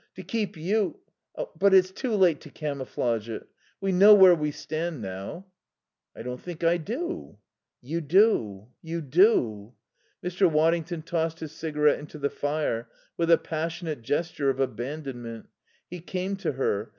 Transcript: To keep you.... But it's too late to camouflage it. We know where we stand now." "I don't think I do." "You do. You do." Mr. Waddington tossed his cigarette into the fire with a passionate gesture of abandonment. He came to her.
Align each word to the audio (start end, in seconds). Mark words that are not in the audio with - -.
To 0.15 0.23
keep 0.23 0.57
you.... 0.57 0.97
But 1.55 1.75
it's 1.75 1.91
too 1.91 2.15
late 2.15 2.41
to 2.41 2.49
camouflage 2.49 3.29
it. 3.29 3.47
We 3.79 3.91
know 3.91 4.15
where 4.15 4.33
we 4.33 4.49
stand 4.49 4.99
now." 4.99 5.45
"I 6.15 6.23
don't 6.23 6.41
think 6.41 6.63
I 6.63 6.77
do." 6.77 7.37
"You 7.83 8.01
do. 8.01 8.69
You 8.81 9.01
do." 9.01 9.73
Mr. 10.23 10.49
Waddington 10.51 11.03
tossed 11.03 11.39
his 11.39 11.51
cigarette 11.51 11.99
into 11.99 12.17
the 12.17 12.31
fire 12.31 12.89
with 13.15 13.29
a 13.29 13.37
passionate 13.37 14.01
gesture 14.01 14.49
of 14.49 14.59
abandonment. 14.59 15.47
He 15.87 15.99
came 15.99 16.35
to 16.37 16.53
her. 16.53 16.89